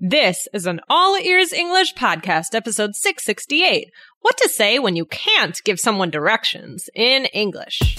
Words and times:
This 0.00 0.46
is 0.52 0.64
an 0.66 0.80
All 0.88 1.18
Ears 1.18 1.52
English 1.52 1.94
podcast, 1.94 2.54
episode 2.54 2.94
668. 2.94 3.90
What 4.20 4.36
to 4.36 4.48
say 4.48 4.78
when 4.78 4.94
you 4.94 5.04
can't 5.04 5.60
give 5.64 5.80
someone 5.80 6.08
directions 6.08 6.88
in 6.94 7.24
English. 7.24 7.98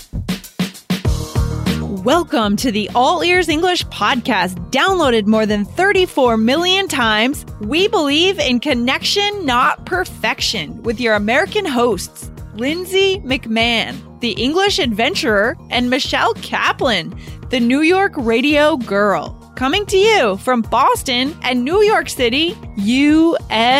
Welcome 1.82 2.56
to 2.56 2.72
the 2.72 2.90
All 2.96 3.22
Ears 3.22 3.50
English 3.50 3.86
podcast, 3.88 4.56
downloaded 4.72 5.28
more 5.28 5.46
than 5.46 5.66
34 5.66 6.38
million 6.38 6.88
times. 6.88 7.46
We 7.60 7.90
believe 7.90 8.40
in 8.40 8.62
connection, 8.62 9.46
not 9.46 9.86
perfection, 9.86 10.81
with 10.84 11.02
your 11.02 11.16
American 11.16 11.66
hosts, 11.66 12.31
Lindsay 12.54 13.20
McMahon, 13.26 14.22
the 14.22 14.42
English 14.42 14.79
adventurer, 14.79 15.58
and 15.70 15.90
Michelle 15.90 16.34
Kaplan, 16.36 17.13
the 17.50 17.59
New 17.59 17.81
York 17.81 18.13
radio 18.16 18.77
girl 18.77 19.38
coming 19.59 19.85
to 19.85 19.98
you 19.98 20.38
from 20.38 20.62
Boston 20.62 21.38
and 21.41 21.66
New 21.66 21.81
York 21.81 22.08
City, 22.08 22.55
USA. 22.77 23.76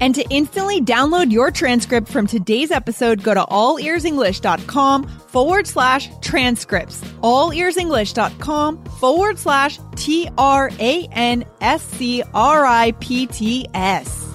And 0.00 0.14
to 0.14 0.26
instantly 0.30 0.80
download 0.80 1.30
your 1.30 1.50
transcript 1.50 2.08
from 2.08 2.26
today's 2.26 2.70
episode, 2.70 3.22
go 3.22 3.34
to 3.34 3.42
allearsenglish.com 3.42 5.06
forward 5.06 5.66
slash 5.66 6.08
transcripts. 6.20 7.04
Allearsenglish.com 7.20 8.82
forward 8.84 9.38
slash 9.38 9.78
T 9.96 10.30
R 10.38 10.70
A 10.80 11.06
N 11.12 11.44
S 11.60 11.82
C 11.82 12.22
R 12.32 12.64
I 12.64 12.92
P 12.92 13.26
T 13.26 13.66
S. 13.74 14.26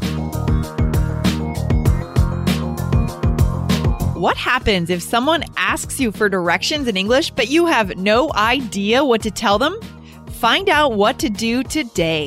What 4.25 4.37
happens 4.37 4.89
if 4.89 5.03
someone 5.03 5.43
asks 5.55 5.99
you 5.99 6.11
for 6.11 6.29
directions 6.29 6.87
in 6.87 6.97
English, 6.97 7.29
but 7.29 7.47
you 7.47 7.67
have 7.67 7.95
no 7.95 8.33
idea 8.33 9.05
what 9.05 9.21
to 9.21 9.29
tell 9.29 9.59
them? 9.59 9.79
Find 10.39 10.67
out 10.67 10.93
what 10.93 11.19
to 11.19 11.29
do 11.29 11.61
today. 11.61 12.25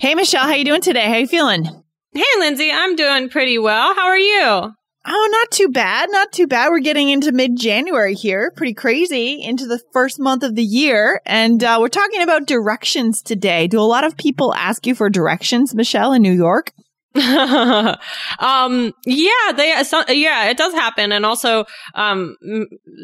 Hey 0.00 0.14
Michelle, 0.14 0.44
how 0.44 0.54
you 0.54 0.64
doing 0.64 0.80
today? 0.80 1.06
How 1.06 1.16
you 1.16 1.26
feeling? 1.26 1.66
Hey, 2.14 2.24
Lindsay, 2.38 2.72
I'm 2.72 2.96
doing 2.96 3.28
pretty 3.28 3.58
well. 3.58 3.94
How 3.96 4.06
are 4.06 4.18
you? 4.18 4.72
Oh, 5.04 5.28
not 5.30 5.50
too 5.50 5.68
bad. 5.68 6.08
Not 6.10 6.32
too 6.32 6.46
bad. 6.46 6.70
We're 6.70 6.78
getting 6.78 7.10
into 7.10 7.32
mid 7.32 7.58
January 7.58 8.14
here. 8.14 8.50
Pretty 8.56 8.72
crazy 8.72 9.42
into 9.42 9.66
the 9.66 9.82
first 9.92 10.18
month 10.18 10.42
of 10.42 10.54
the 10.54 10.64
year. 10.64 11.20
And 11.26 11.62
uh, 11.62 11.76
we're 11.78 11.88
talking 11.88 12.22
about 12.22 12.46
directions 12.46 13.20
today. 13.20 13.68
Do 13.68 13.78
a 13.78 13.82
lot 13.82 14.04
of 14.04 14.16
people 14.16 14.54
ask 14.54 14.86
you 14.86 14.94
for 14.94 15.10
directions, 15.10 15.74
Michelle, 15.74 16.14
in 16.14 16.22
New 16.22 16.32
York? 16.32 16.72
um, 18.38 18.92
yeah, 19.04 19.52
they, 19.56 19.82
so, 19.84 20.02
yeah, 20.08 20.48
it 20.48 20.56
does 20.56 20.72
happen. 20.72 21.12
And 21.12 21.26
also, 21.26 21.66
um, 21.94 22.36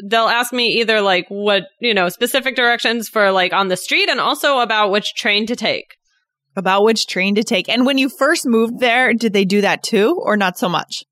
they'll 0.05 0.27
ask 0.27 0.51
me 0.51 0.79
either 0.79 1.01
like 1.01 1.27
what, 1.29 1.63
you 1.79 1.93
know, 1.93 2.09
specific 2.09 2.55
directions 2.55 3.07
for 3.07 3.31
like 3.31 3.53
on 3.53 3.67
the 3.67 3.77
street 3.77 4.09
and 4.09 4.19
also 4.19 4.59
about 4.59 4.91
which 4.91 5.13
train 5.13 5.45
to 5.47 5.55
take. 5.55 5.97
About 6.55 6.83
which 6.83 7.07
train 7.07 7.35
to 7.35 7.43
take. 7.43 7.69
And 7.69 7.85
when 7.85 7.97
you 7.97 8.09
first 8.09 8.45
moved 8.45 8.79
there, 8.79 9.13
did 9.13 9.33
they 9.33 9.45
do 9.45 9.61
that 9.61 9.83
too 9.83 10.19
or 10.23 10.35
not 10.35 10.57
so 10.57 10.67
much? 10.67 11.03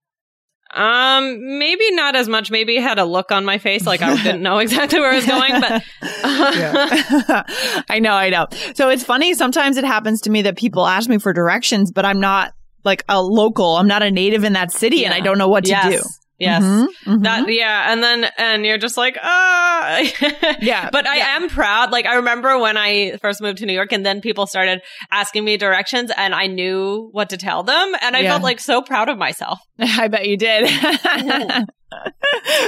Um, 0.74 1.58
maybe 1.60 1.92
not 1.92 2.16
as 2.16 2.28
much. 2.28 2.52
Maybe 2.52 2.76
had 2.78 3.00
a 3.00 3.06
look 3.06 3.32
on 3.32 3.46
my 3.46 3.58
face 3.58 3.86
like 3.86 4.02
I 4.02 4.16
didn't 4.24 4.42
know 4.42 4.58
exactly 4.58 5.00
where 5.00 5.12
I 5.12 5.16
was 5.16 5.26
going, 5.26 5.62
but 5.62 5.84
I 7.90 8.00
know, 8.02 8.14
I 8.14 8.30
know. 8.30 8.48
So 8.76 8.90
it's 8.90 9.04
funny. 9.04 9.34
Sometimes 9.34 9.78
it 9.78 9.86
happens 9.86 10.22
to 10.22 10.30
me 10.30 10.42
that 10.44 10.58
people 10.58 10.86
ask 10.86 11.10
me 11.10 11.20
for 11.20 11.32
directions, 11.32 11.92
but 11.92 12.06
I'm 12.06 12.20
not 12.20 12.54
like 12.88 13.04
a 13.08 13.22
local. 13.22 13.76
I'm 13.76 13.88
not 13.88 14.02
a 14.02 14.10
native 14.10 14.44
in 14.44 14.54
that 14.54 14.72
city 14.72 14.98
yeah. 14.98 15.08
and 15.08 15.14
I 15.14 15.20
don't 15.20 15.38
know 15.38 15.50
what 15.50 15.66
to 15.66 15.70
yes. 15.70 16.02
do. 16.02 16.10
Yes. 16.40 16.62
Mm-hmm, 16.62 17.12
mm-hmm. 17.12 17.24
That 17.24 17.52
yeah, 17.52 17.92
and 17.92 18.04
then 18.04 18.30
and 18.38 18.64
you're 18.64 18.78
just 18.78 18.96
like, 18.96 19.18
ah 19.22 19.98
Yeah. 20.62 20.90
but 20.92 21.08
I 21.08 21.18
yeah. 21.18 21.36
am 21.36 21.50
proud. 21.50 21.92
Like 21.92 22.06
I 22.06 22.16
remember 22.18 22.60
when 22.60 22.78
I 22.78 23.18
first 23.18 23.42
moved 23.42 23.58
to 23.60 23.66
New 23.66 23.74
York 23.74 23.92
and 23.92 24.06
then 24.06 24.22
people 24.22 24.46
started 24.46 24.82
asking 25.10 25.44
me 25.44 25.58
directions 25.58 26.12
and 26.16 26.36
I 26.36 26.46
knew 26.46 27.10
what 27.12 27.32
to 27.32 27.38
tell 27.38 27.64
them 27.64 27.96
and 28.02 28.16
I 28.16 28.20
yeah. 28.20 28.32
felt 28.32 28.44
like 28.44 28.60
so 28.60 28.84
proud 28.84 29.10
of 29.10 29.18
myself. 29.18 29.60
I 29.80 30.10
bet 30.10 30.28
you 30.28 30.38
did. 30.38 30.70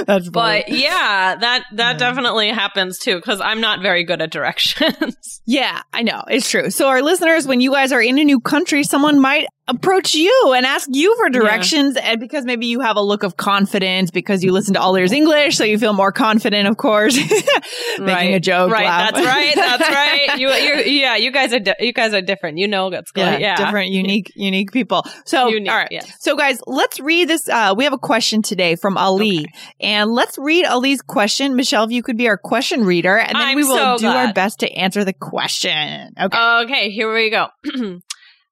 That's 0.06 0.30
but 0.30 0.68
yeah, 0.68 1.36
that 1.36 1.64
that 1.74 1.92
yeah. 1.92 1.92
definitely 1.92 2.48
happens 2.48 2.98
too 2.98 3.16
because 3.16 3.40
I'm 3.40 3.60
not 3.60 3.82
very 3.82 4.02
good 4.02 4.20
at 4.20 4.32
directions. 4.32 5.42
yeah, 5.46 5.82
I 5.92 6.02
know 6.02 6.24
it's 6.28 6.50
true. 6.50 6.70
So 6.70 6.88
our 6.88 7.02
listeners, 7.02 7.46
when 7.46 7.60
you 7.60 7.70
guys 7.70 7.92
are 7.92 8.00
in 8.02 8.18
a 8.18 8.24
new 8.24 8.40
country, 8.40 8.82
someone 8.82 9.20
might 9.20 9.46
approach 9.70 10.14
you 10.14 10.52
and 10.54 10.66
ask 10.66 10.88
you 10.92 11.16
for 11.16 11.30
directions 11.30 11.94
yeah. 11.96 12.12
and 12.12 12.20
because 12.20 12.44
maybe 12.44 12.66
you 12.66 12.80
have 12.80 12.96
a 12.96 13.02
look 13.02 13.22
of 13.22 13.36
confidence 13.36 14.10
because 14.10 14.42
you 14.42 14.52
listen 14.52 14.74
to 14.74 14.80
all 14.80 14.96
ears 14.96 15.12
english 15.12 15.56
so 15.56 15.64
you 15.64 15.78
feel 15.78 15.92
more 15.92 16.12
confident 16.12 16.68
of 16.68 16.76
course. 16.76 17.16
Making 17.98 18.06
right. 18.06 18.34
a 18.34 18.40
joke 18.40 18.70
right. 18.70 18.84
laugh. 18.84 19.12
that's 19.12 19.26
right. 19.26 19.54
That's 19.54 19.88
right. 20.28 20.38
You 20.38 20.48
yeah 20.48 21.16
you 21.16 21.30
guys 21.30 21.52
are 21.52 21.58
di- 21.58 21.74
you 21.80 21.92
guys 21.92 22.14
are 22.14 22.22
different. 22.22 22.58
You 22.58 22.68
know 22.68 22.88
what's 22.88 23.10
going 23.10 23.32
yeah, 23.32 23.38
yeah. 23.38 23.56
different 23.56 23.90
unique 23.90 24.32
unique 24.34 24.72
people. 24.72 25.04
So 25.24 25.48
unique, 25.48 25.70
all 25.70 25.76
right. 25.76 25.88
yeah. 25.90 26.04
so 26.20 26.36
guys 26.36 26.60
let's 26.66 27.00
read 27.00 27.28
this 27.28 27.48
uh, 27.48 27.74
we 27.76 27.84
have 27.84 27.92
a 27.92 27.98
question 27.98 28.42
today 28.42 28.76
from 28.76 28.96
ali. 28.96 29.40
Okay. 29.40 29.46
and 29.80 30.10
let's 30.10 30.38
read 30.38 30.64
ali's 30.64 31.02
question. 31.02 31.56
Michelle 31.56 31.84
if 31.84 31.90
you 31.90 32.02
could 32.02 32.16
be 32.16 32.28
our 32.28 32.38
question 32.38 32.84
reader 32.84 33.16
and 33.18 33.34
then 33.34 33.48
I'm 33.48 33.56
we 33.56 33.64
will 33.64 33.76
so 33.76 33.96
do 33.98 34.04
glad. 34.04 34.28
our 34.28 34.32
best 34.32 34.60
to 34.60 34.70
answer 34.72 35.04
the 35.04 35.12
question. 35.12 36.14
Okay. 36.20 36.38
Okay 36.64 36.90
here 36.90 37.12
we 37.12 37.30
go. 37.30 37.48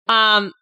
Um 0.08 0.52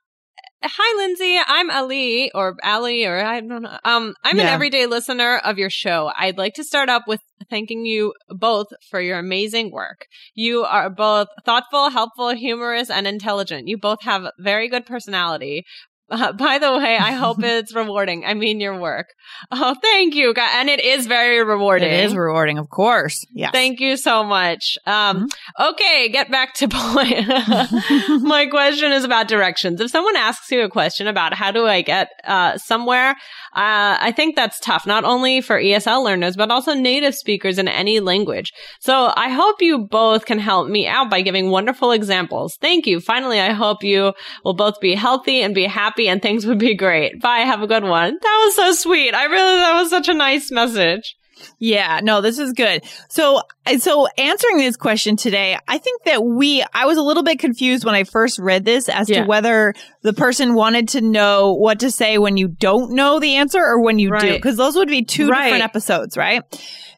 Hi, 0.69 0.97
Lindsay. 0.97 1.39
I'm 1.47 1.71
Ali 1.71 2.33
or 2.33 2.57
Ali 2.65 3.07
or 3.07 3.25
I 3.25 3.41
don't 3.41 3.63
know. 3.63 3.79
Um, 3.85 4.15
I'm 4.25 4.37
yeah. 4.37 4.45
an 4.45 4.49
everyday 4.49 4.87
listener 4.87 5.37
of 5.39 5.59
your 5.59 5.71
show. 5.71 6.11
I'd 6.17 6.39
like 6.39 6.55
to 6.55 6.65
start 6.65 6.89
up 6.89 7.05
with 7.07 7.21
thanking 7.49 7.87
you 7.87 8.15
both 8.31 8.67
for 8.91 9.01
your 9.01 9.19
amazing 9.19 9.71
work. 9.71 10.07
You 10.35 10.65
are 10.65 10.91
both 10.91 11.29
thoughtful, 11.45 11.91
helpful, 11.91 12.31
humorous, 12.31 12.91
and 12.91 13.07
intelligent. 13.07 13.69
You 13.69 13.79
both 13.79 14.03
have 14.03 14.33
very 14.41 14.69
good 14.69 14.87
personality. 14.87 15.65
Uh, 16.09 16.33
by 16.33 16.59
the 16.59 16.73
way, 16.79 16.97
I 16.97 17.13
hope 17.13 17.39
it's 17.43 17.75
rewarding. 17.75 18.25
I 18.25 18.35
mean, 18.35 18.61
your 18.61 18.79
work. 18.79 19.09
Oh, 19.51 19.75
thank 19.83 20.15
you. 20.15 20.33
And 20.37 20.69
it 20.69 20.85
is 20.85 21.07
very 21.07 21.43
rewarding. 21.43 21.91
It 21.91 22.05
is 22.05 22.15
rewarding, 22.15 22.59
of 22.59 22.69
course. 22.71 23.25
Yeah. 23.33 23.51
Thank 23.51 23.81
you 23.81 23.97
so 23.97 24.23
much. 24.23 24.79
Um, 24.87 25.29
mm-hmm. 25.29 25.71
okay, 25.71 26.09
get 26.09 26.31
back 26.31 26.55
to 26.55 26.69
point. 26.71 27.27
My 28.23 28.47
question 28.47 28.93
is 28.93 29.05
about 29.05 29.29
directions. 29.29 29.81
If 29.81 29.91
someone 29.91 30.17
asks 30.17 30.51
you 30.51 30.63
a 30.63 30.69
question 30.69 31.09
about 31.09 31.35
how 31.35 31.51
do 31.51 31.67
I 31.67 31.83
get 31.83 32.11
uh, 32.25 32.57
somewhere, 32.59 33.11
uh, 33.11 33.99
I 34.01 34.13
think 34.15 34.37
that's 34.37 34.61
tough, 34.61 34.87
not 34.87 35.05
only 35.05 35.41
for 35.41 35.61
ESL 35.61 36.05
learners, 36.05 36.37
but 36.37 36.51
also 36.51 36.75
native 36.75 37.15
speakers 37.15 37.59
in 37.59 37.69
any 37.69 38.01
language. 38.01 38.53
So 38.81 39.13
I 39.17 39.31
hope 39.31 39.61
you 39.61 39.87
both 39.91 40.27
can 40.27 40.39
help 40.39 40.69
me 40.69 40.87
out 40.87 41.11
by 41.11 41.23
giving 41.23 41.51
wonderful 41.51 41.91
examples. 41.91 42.57
Thank 42.61 42.87
you. 42.87 43.01
Finally, 43.01 43.41
I 43.41 43.53
hope 43.53 43.83
you 43.83 44.13
will 44.45 44.55
both 44.55 44.79
be 44.81 44.95
healthy 44.95 45.43
and 45.43 45.55
be 45.55 45.65
happy 45.65 45.96
happy 45.97 46.09
and 46.09 46.21
things 46.21 46.47
would 46.47 46.59
be 46.59 46.75
great. 46.75 47.21
Bye. 47.21 47.39
Have 47.39 47.63
a 47.63 47.67
good 47.67 47.85
one. 47.85 48.19
That 48.21 48.43
was 48.45 48.57
so 48.57 48.73
sweet. 48.73 49.15
I 49.15 49.25
really, 49.25 49.57
that 49.57 49.81
was 49.81 49.91
such 49.91 50.09
a 50.09 50.15
nice 50.15 50.51
message. 50.51 51.17
Yeah, 51.59 52.01
no, 52.03 52.23
this 52.23 52.39
is 52.39 52.55
good. 52.55 52.83
So, 53.11 53.43
so 53.79 54.09
answering 54.17 54.57
this 54.57 54.77
question 54.77 55.17
today, 55.17 55.59
I 55.69 55.77
think 55.77 56.05
that 56.05 56.25
we, 56.25 56.65
I 56.73 56.87
was 56.87 56.97
a 56.97 57.03
little 57.03 57.23
bit 57.23 57.39
confused 57.39 57.85
when 57.85 57.95
I 57.95 58.05
first 58.05 58.39
read 58.39 58.65
this 58.65 58.89
as 58.89 59.11
yeah. 59.11 59.23
to 59.23 59.27
whether 59.27 59.75
the 60.03 60.15
person 60.15 60.55
wanted 60.55 60.89
to 60.91 61.03
know 61.03 61.53
what 61.53 61.81
to 61.81 61.91
say 61.91 62.17
when 62.17 62.39
you 62.39 62.49
don't 62.49 62.93
know 62.93 63.21
the 63.21 63.37
answer 63.37 63.59
or 63.59 63.83
when 63.83 63.99
you 63.99 64.11
right. 64.11 64.23
do, 64.23 64.33
because 64.33 64.57
those 64.57 64.77
would 64.77 64.89
be 64.89 65.05
two 65.05 65.29
right. 65.29 65.45
different 65.45 65.65
episodes, 65.65 66.17
right? 66.17 66.43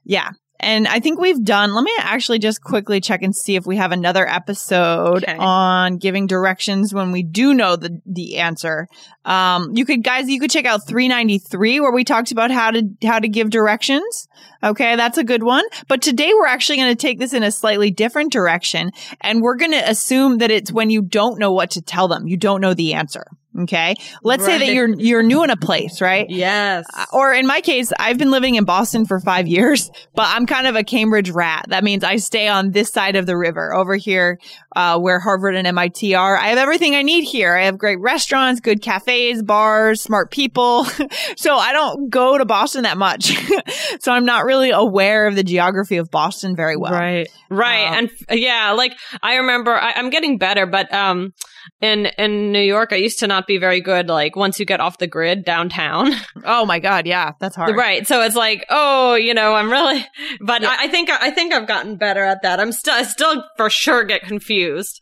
Yeah. 0.04 0.30
And 0.60 0.88
I 0.88 0.98
think 0.98 1.20
we've 1.20 1.42
done, 1.42 1.74
let 1.74 1.84
me 1.84 1.92
actually 1.98 2.40
just 2.40 2.62
quickly 2.62 3.00
check 3.00 3.22
and 3.22 3.34
see 3.34 3.54
if 3.54 3.66
we 3.66 3.76
have 3.76 3.92
another 3.92 4.26
episode 4.26 5.22
okay. 5.22 5.36
on 5.38 5.98
giving 5.98 6.26
directions 6.26 6.92
when 6.92 7.12
we 7.12 7.22
do 7.22 7.54
know 7.54 7.76
the, 7.76 8.00
the 8.06 8.38
answer. 8.38 8.88
Um, 9.24 9.76
you 9.76 9.84
could, 9.84 10.02
guys, 10.02 10.28
you 10.28 10.40
could 10.40 10.50
check 10.50 10.64
out 10.64 10.86
393 10.86 11.80
where 11.80 11.92
we 11.92 12.02
talked 12.02 12.32
about 12.32 12.50
how 12.50 12.72
to, 12.72 12.82
how 13.04 13.20
to 13.20 13.28
give 13.28 13.50
directions. 13.50 14.28
Okay. 14.62 14.96
That's 14.96 15.18
a 15.18 15.24
good 15.24 15.44
one. 15.44 15.64
But 15.86 16.02
today 16.02 16.32
we're 16.34 16.46
actually 16.46 16.78
going 16.78 16.96
to 16.96 17.00
take 17.00 17.20
this 17.20 17.32
in 17.32 17.44
a 17.44 17.52
slightly 17.52 17.90
different 17.90 18.32
direction 18.32 18.90
and 19.20 19.42
we're 19.42 19.56
going 19.56 19.72
to 19.72 19.88
assume 19.88 20.38
that 20.38 20.50
it's 20.50 20.72
when 20.72 20.90
you 20.90 21.02
don't 21.02 21.38
know 21.38 21.52
what 21.52 21.70
to 21.72 21.82
tell 21.82 22.08
them. 22.08 22.26
You 22.26 22.36
don't 22.36 22.60
know 22.60 22.74
the 22.74 22.94
answer. 22.94 23.26
Okay. 23.58 23.94
Let's 24.22 24.44
right. 24.44 24.60
say 24.60 24.66
that 24.66 24.72
you're, 24.72 24.88
you're 24.88 25.22
new 25.22 25.42
in 25.42 25.50
a 25.50 25.56
place, 25.56 26.00
right? 26.00 26.28
Yes. 26.28 26.86
Uh, 26.94 27.06
or 27.12 27.32
in 27.32 27.46
my 27.46 27.60
case, 27.60 27.92
I've 27.98 28.18
been 28.18 28.30
living 28.30 28.54
in 28.54 28.64
Boston 28.64 29.04
for 29.04 29.18
five 29.20 29.48
years, 29.48 29.90
but 30.14 30.26
I'm 30.28 30.46
kind 30.46 30.66
of 30.66 30.76
a 30.76 30.84
Cambridge 30.84 31.30
rat. 31.30 31.66
That 31.68 31.82
means 31.82 32.04
I 32.04 32.16
stay 32.16 32.48
on 32.48 32.70
this 32.70 32.90
side 32.90 33.16
of 33.16 33.26
the 33.26 33.36
river 33.36 33.74
over 33.74 33.96
here, 33.96 34.38
uh, 34.76 34.98
where 34.98 35.18
Harvard 35.18 35.56
and 35.56 35.66
MIT 35.66 36.14
are. 36.14 36.36
I 36.36 36.48
have 36.48 36.58
everything 36.58 36.94
I 36.94 37.02
need 37.02 37.24
here. 37.24 37.56
I 37.56 37.64
have 37.64 37.78
great 37.78 37.98
restaurants, 38.00 38.60
good 38.60 38.80
cafes, 38.80 39.42
bars, 39.42 40.00
smart 40.00 40.30
people. 40.30 40.84
so 41.36 41.56
I 41.56 41.72
don't 41.72 42.10
go 42.10 42.38
to 42.38 42.44
Boston 42.44 42.84
that 42.84 42.98
much. 42.98 43.36
so 44.00 44.12
I'm 44.12 44.24
not 44.24 44.44
really 44.44 44.70
aware 44.70 45.26
of 45.26 45.34
the 45.34 45.44
geography 45.44 45.96
of 45.96 46.10
Boston 46.10 46.54
very 46.54 46.76
well. 46.76 46.92
Right. 46.92 47.28
Right. 47.50 47.86
Um, 47.88 48.10
and 48.28 48.40
yeah, 48.40 48.72
like 48.72 48.96
I 49.22 49.36
remember 49.36 49.72
I, 49.72 49.92
I'm 49.96 50.10
getting 50.10 50.38
better, 50.38 50.66
but, 50.66 50.92
um, 50.92 51.32
in 51.80 52.06
in 52.18 52.52
New 52.52 52.60
York, 52.60 52.92
I 52.92 52.96
used 52.96 53.18
to 53.20 53.26
not 53.26 53.46
be 53.46 53.58
very 53.58 53.80
good. 53.80 54.08
Like 54.08 54.36
once 54.36 54.58
you 54.58 54.66
get 54.66 54.80
off 54.80 54.98
the 54.98 55.06
grid 55.06 55.44
downtown. 55.44 56.12
Oh 56.44 56.64
my 56.64 56.78
god, 56.78 57.06
yeah, 57.06 57.32
that's 57.40 57.56
hard. 57.56 57.76
Right. 57.76 58.06
So 58.06 58.22
it's 58.22 58.36
like, 58.36 58.64
oh, 58.70 59.14
you 59.14 59.34
know, 59.34 59.54
I'm 59.54 59.70
really, 59.70 60.04
but 60.40 60.62
yeah. 60.62 60.70
I, 60.70 60.84
I, 60.84 60.88
think 60.88 61.10
I 61.10 61.30
think 61.30 61.52
I've 61.52 61.66
gotten 61.66 61.96
better 61.96 62.22
at 62.22 62.42
that. 62.42 62.60
I'm 62.60 62.72
still, 62.72 62.94
I 62.94 63.02
still 63.02 63.44
for 63.56 63.68
sure 63.68 64.04
get 64.04 64.22
confused. 64.22 64.98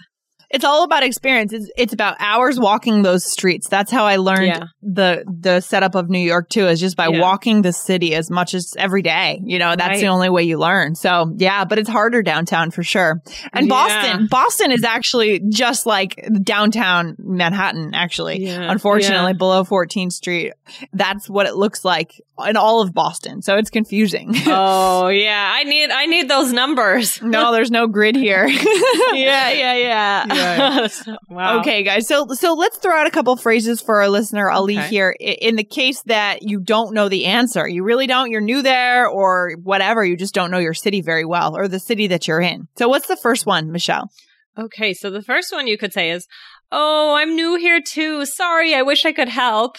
It's 0.50 0.64
all 0.64 0.84
about 0.84 1.02
experience. 1.02 1.52
It's, 1.52 1.70
it's 1.76 1.93
about 1.93 2.16
hours 2.19 2.58
walking 2.58 3.02
those 3.02 3.25
streets. 3.25 3.69
That's 3.69 3.90
how 3.90 4.04
I 4.04 4.16
learned 4.16 4.46
yeah. 4.46 4.64
the 4.82 5.25
the 5.26 5.60
setup 5.60 5.94
of 5.94 6.08
New 6.08 6.20
York 6.20 6.48
too, 6.48 6.66
is 6.66 6.81
just 6.81 6.96
by 6.96 7.08
yeah. 7.08 7.20
walking 7.20 7.62
the 7.62 7.72
city 7.72 8.14
as 8.14 8.31
much 8.31 8.54
as 8.54 8.75
every 8.78 9.02
day. 9.02 9.40
You 9.44 9.58
know, 9.58 9.75
that's 9.76 9.88
right. 9.88 10.00
the 10.00 10.08
only 10.08 10.28
way 10.28 10.44
you 10.44 10.58
learn. 10.58 10.94
So 10.94 11.32
yeah, 11.37 11.64
but 11.64 11.78
it's 11.78 11.88
harder 11.88 12.22
downtown 12.22 12.70
for 12.70 12.82
sure. 12.82 13.20
And 13.52 13.66
yeah. 13.66 13.70
Boston, 13.70 14.28
Boston 14.31 14.72
is 14.72 14.84
actually 14.84 15.40
just 15.48 15.87
like 15.87 16.28
downtown 16.43 17.16
Manhattan, 17.19 17.94
actually. 17.94 18.46
Unfortunately, 18.46 19.34
below 19.34 19.64
14th 19.64 20.12
Street. 20.12 20.52
That's 20.93 21.28
what 21.28 21.46
it 21.46 21.56
looks 21.56 21.84
like 21.84 22.20
in 22.47 22.56
all 22.56 22.83
of 22.83 22.93
Boston. 22.93 23.43
So 23.43 23.56
it's 23.56 23.71
confusing. 23.71 24.33
oh 24.47 25.09
yeah. 25.09 25.53
I 25.55 25.65
need 25.65 25.91
I 25.91 26.06
need 26.06 26.29
those 26.29 26.53
numbers. 26.53 27.21
no, 27.23 27.53
there's 27.53 27.71
no 27.71 27.87
grid 27.87 28.17
here. 28.17 28.47
yeah, 29.12 29.50
yeah, 29.50 29.75
yeah. 29.75 30.88
wow. 31.29 31.61
Okay, 31.61 31.83
guys. 31.83 32.06
So 32.06 32.27
so 32.29 32.55
let's 32.55 32.79
throw 32.79 32.94
out 32.94 33.06
a 33.06 33.11
couple 33.11 33.37
phrases 33.37 33.81
for 33.81 34.00
our 34.03 34.09
listener 34.09 34.50
Ali 34.50 34.79
okay. 34.79 34.88
here. 34.88 35.17
In 35.21 35.56
the 35.56 35.65
case 35.65 36.03
that 36.03 36.43
you 36.43 36.61
don't 36.61 36.94
know 36.94 37.09
the 37.09 37.27
answer, 37.27 37.67
you 37.69 37.83
really 37.83 38.06
don't. 38.06 38.31
You're 38.31 38.41
new 38.41 38.62
there, 38.62 39.09
or 39.09 39.53
whatever. 39.62 40.05
You 40.05 40.17
just 40.17 40.35
don't 40.35 40.50
know 40.50 40.59
your 40.59 40.75
city 40.75 41.00
very 41.00 41.25
well, 41.25 41.56
or 41.56 41.69
the 41.69 41.81
city 41.81 42.09
that 42.09 42.29
you're 42.29 42.41
in. 42.41 42.69
So 42.77 42.89
what's 42.89 43.09
the 43.09 43.17
first 43.17 43.47
one, 43.47 43.73
Michelle? 43.73 44.11
Okay, 44.59 44.94
so 44.94 45.11
the 45.11 45.23
first 45.23 45.53
one 45.53 45.67
you 45.67 45.79
could 45.79 45.93
say 45.93 46.11
is, 46.11 46.27
"Oh, 46.73 47.15
I'm 47.15 47.35
new 47.35 47.56
here 47.56 47.81
too. 47.81 48.25
Sorry, 48.27 48.75
I 48.75 48.82
wish 48.82 49.05
I 49.05 49.12
could 49.12 49.29
help." 49.29 49.77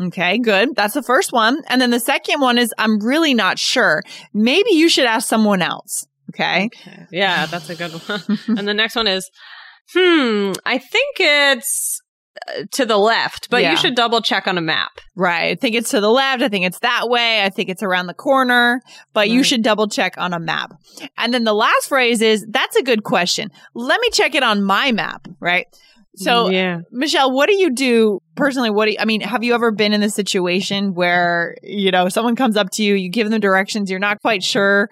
Okay, 0.00 0.38
good. 0.38 0.76
That's 0.76 0.94
the 0.94 1.02
first 1.02 1.32
one. 1.32 1.62
And 1.68 1.80
then 1.80 1.90
the 1.90 2.00
second 2.00 2.40
one 2.40 2.58
is, 2.58 2.72
I'm 2.78 3.00
really 3.00 3.34
not 3.34 3.58
sure. 3.58 4.02
Maybe 4.32 4.70
you 4.70 4.88
should 4.88 5.06
ask 5.06 5.28
someone 5.28 5.62
else. 5.62 6.06
Okay. 6.30 6.66
okay. 6.66 7.06
Yeah, 7.10 7.46
that's 7.46 7.70
a 7.70 7.74
good 7.74 7.92
one. 7.92 8.38
and 8.58 8.68
the 8.68 8.74
next 8.74 8.94
one 8.94 9.06
is, 9.06 9.28
Hmm, 9.94 10.52
I 10.66 10.78
think 10.78 11.16
it's 11.18 12.02
uh, 12.46 12.64
to 12.72 12.84
the 12.84 12.98
left, 12.98 13.48
but 13.48 13.62
yeah. 13.62 13.70
you 13.70 13.76
should 13.76 13.94
double 13.94 14.20
check 14.20 14.46
on 14.46 14.58
a 14.58 14.60
map. 14.60 15.00
Right. 15.16 15.52
I 15.52 15.54
think 15.54 15.74
it's 15.74 15.90
to 15.90 16.00
the 16.00 16.10
left. 16.10 16.42
I 16.42 16.48
think 16.48 16.66
it's 16.66 16.80
that 16.80 17.08
way. 17.08 17.42
I 17.42 17.48
think 17.48 17.70
it's 17.70 17.82
around 17.82 18.06
the 18.06 18.14
corner, 18.14 18.82
but 19.14 19.20
right. 19.20 19.30
you 19.30 19.42
should 19.42 19.62
double 19.62 19.88
check 19.88 20.14
on 20.18 20.34
a 20.34 20.38
map. 20.38 20.74
And 21.16 21.32
then 21.32 21.44
the 21.44 21.54
last 21.54 21.88
phrase 21.88 22.20
is, 22.20 22.46
that's 22.50 22.76
a 22.76 22.82
good 22.82 23.02
question. 23.02 23.50
Let 23.74 24.00
me 24.00 24.10
check 24.10 24.34
it 24.34 24.42
on 24.42 24.62
my 24.62 24.92
map. 24.92 25.26
Right. 25.40 25.66
So, 26.18 26.48
yeah. 26.48 26.80
Michelle, 26.90 27.32
what 27.32 27.48
do 27.48 27.56
you 27.56 27.72
do 27.72 28.20
personally? 28.34 28.70
What 28.70 28.86
do 28.86 28.92
you, 28.92 28.96
I 29.00 29.04
mean, 29.04 29.20
have 29.20 29.44
you 29.44 29.54
ever 29.54 29.70
been 29.70 29.92
in 29.92 30.00
the 30.00 30.10
situation 30.10 30.94
where, 30.94 31.56
you 31.62 31.90
know, 31.90 32.08
someone 32.08 32.36
comes 32.36 32.56
up 32.56 32.70
to 32.72 32.82
you, 32.82 32.94
you 32.94 33.10
give 33.10 33.30
them 33.30 33.40
directions, 33.40 33.90
you're 33.90 34.00
not 34.00 34.20
quite 34.20 34.42
sure 34.42 34.90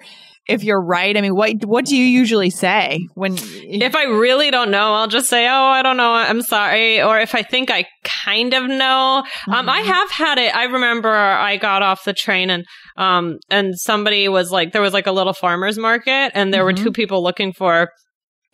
if 0.49 0.62
you're 0.62 0.81
right? 0.81 1.17
I 1.17 1.20
mean, 1.20 1.34
what 1.34 1.64
what 1.64 1.84
do 1.84 1.96
you 1.96 2.05
usually 2.05 2.50
say 2.50 3.00
when 3.14 3.37
if 3.37 3.96
I 3.96 4.05
really 4.05 4.50
don't 4.50 4.70
know, 4.70 4.94
I'll 4.94 5.08
just 5.08 5.28
say, 5.28 5.46
"Oh, 5.49 5.50
I 5.50 5.82
don't 5.82 5.96
know. 5.96 6.12
I'm 6.12 6.43
sorry." 6.43 7.02
Or 7.02 7.19
if 7.19 7.34
I 7.34 7.43
think 7.43 7.70
I 7.70 7.87
kind 8.05 8.55
of 8.55 8.64
know, 8.64 9.25
mm-hmm. 9.25 9.52
um, 9.52 9.69
I 9.69 9.81
mm-hmm. 9.81 9.90
have 9.90 10.11
had 10.11 10.38
it. 10.38 10.55
I 10.55 10.64
remember 10.64 11.11
I 11.11 11.56
got 11.56 11.82
off 11.82 12.05
the 12.05 12.12
train 12.12 12.50
and 12.50 12.64
um 12.96 13.38
and 13.50 13.78
somebody 13.78 14.28
was 14.28 14.50
like, 14.50 14.73
there 14.73 14.82
was 14.82 14.93
like 14.93 15.06
a 15.06 15.12
little 15.12 15.32
farmers 15.32 15.78
market, 15.78 16.31
and 16.34 16.52
there 16.52 16.61
mm-hmm. 16.61 16.67
were 16.67 16.73
two 16.73 16.82
mm-hmm. 16.84 16.93
people 16.93 17.23
looking 17.23 17.52
for 17.52 17.90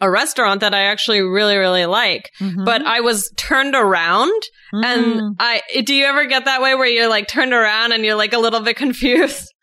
a 0.03 0.11
restaurant 0.11 0.61
that 0.61 0.75
I 0.75 0.83
actually 0.83 1.23
really, 1.23 1.57
really 1.57 1.87
like. 1.87 2.31
Mm-hmm. 2.41 2.65
But 2.65 2.83
I 2.83 3.01
was 3.01 3.33
turned 3.37 3.77
around 3.77 4.43
mm. 4.75 4.85
and 4.85 5.37
I, 5.39 5.63
do 5.85 5.95
you 5.95 6.05
ever 6.05 6.27
get 6.27 6.45
that 6.45 6.61
way 6.61 6.75
where 6.75 6.89
you're 6.89 7.09
like 7.09 7.29
turned 7.29 7.53
around 7.53 7.93
and 7.93 8.05
you're 8.05 8.17
like 8.17 8.33
a 8.33 8.39
little 8.39 8.61
bit 8.61 8.77
confused? 8.85 9.55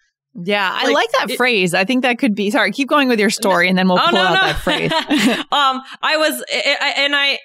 Yeah, 0.42 0.70
I 0.72 0.92
like 0.92 1.12
that 1.14 1.32
it, 1.32 1.38
phrase. 1.38 1.74
I 1.74 1.84
think 1.84 2.04
that 2.04 2.18
could 2.18 2.34
be. 2.34 2.50
Sorry, 2.52 2.72
keep 2.72 2.88
going 2.88 3.10
with 3.10 3.20
your 3.20 3.32
story, 3.32 3.68
and 3.68 3.78
then 3.78 3.90
we'll 3.90 4.00
oh, 4.00 4.06
pull 4.06 4.14
no, 4.14 4.24
out 4.24 4.34
no. 4.36 4.42
that 4.42 4.60
phrase. 4.60 4.92
um, 5.52 5.82
I 6.02 6.16
was, 6.18 6.42
and 6.96 7.16
I, 7.16 7.40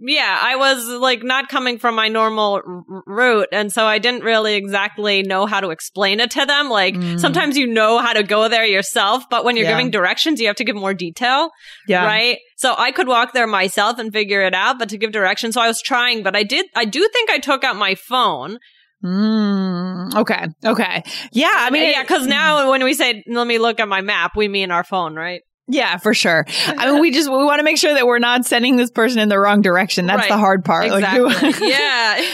yeah, 0.00 0.38
I 0.42 0.56
was 0.56 0.86
like 0.86 1.22
not 1.22 1.48
coming 1.48 1.78
from 1.78 1.94
my 1.94 2.08
normal 2.08 2.54
r- 2.54 3.02
route, 3.06 3.48
and 3.52 3.72
so 3.72 3.86
I 3.86 3.98
didn't 3.98 4.22
really 4.22 4.54
exactly 4.54 5.22
know 5.22 5.46
how 5.46 5.60
to 5.60 5.70
explain 5.70 6.20
it 6.20 6.30
to 6.32 6.44
them. 6.44 6.68
Like 6.68 6.94
mm. 6.94 7.20
sometimes 7.20 7.56
you 7.56 7.66
know 7.66 7.98
how 7.98 8.12
to 8.12 8.22
go 8.22 8.48
there 8.48 8.64
yourself, 8.64 9.24
but 9.30 9.44
when 9.44 9.56
you're 9.56 9.64
yeah. 9.64 9.72
giving 9.72 9.90
directions, 9.90 10.40
you 10.40 10.46
have 10.48 10.56
to 10.56 10.64
give 10.64 10.76
more 10.76 10.94
detail. 10.94 11.50
Yeah. 11.88 12.04
Right. 12.04 12.38
So 12.56 12.74
I 12.76 12.92
could 12.92 13.08
walk 13.08 13.32
there 13.32 13.46
myself 13.46 13.98
and 13.98 14.12
figure 14.12 14.42
it 14.42 14.54
out, 14.54 14.78
but 14.78 14.88
to 14.90 14.98
give 14.98 15.12
directions, 15.12 15.54
so 15.54 15.60
I 15.60 15.68
was 15.68 15.80
trying. 15.80 16.22
But 16.22 16.36
I 16.36 16.42
did. 16.42 16.66
I 16.74 16.84
do 16.84 17.08
think 17.12 17.30
I 17.30 17.38
took 17.38 17.64
out 17.64 17.76
my 17.76 17.94
phone 17.94 18.58
Mm, 19.04 20.14
okay. 20.16 20.48
Okay. 20.64 21.02
Yeah. 21.32 21.52
I 21.52 21.70
mean, 21.70 21.90
yeah, 21.90 22.02
because 22.02 22.26
now 22.26 22.70
when 22.70 22.82
we 22.82 22.94
say, 22.94 23.22
let 23.28 23.46
me 23.46 23.58
look 23.58 23.78
at 23.78 23.88
my 23.88 24.00
map, 24.00 24.32
we 24.36 24.48
mean 24.48 24.70
our 24.70 24.84
phone, 24.84 25.14
right? 25.14 25.42
Yeah, 25.68 25.96
for 25.98 26.14
sure. 26.14 26.46
I 26.66 26.90
mean, 26.90 27.00
we 27.00 27.10
just 27.10 27.28
we 27.28 27.36
want 27.36 27.58
to 27.58 27.64
make 27.64 27.76
sure 27.76 27.92
that 27.92 28.06
we're 28.06 28.20
not 28.20 28.44
sending 28.44 28.76
this 28.76 28.90
person 28.90 29.18
in 29.18 29.28
the 29.28 29.38
wrong 29.38 29.62
direction. 29.62 30.06
That's 30.06 30.20
right. 30.20 30.28
the 30.28 30.38
hard 30.38 30.64
part. 30.64 30.84
Exactly. 30.84 31.24
Like, 31.24 31.60
yeah. 31.60 32.24